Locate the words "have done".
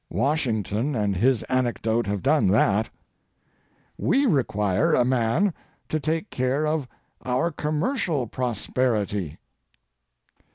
2.07-2.47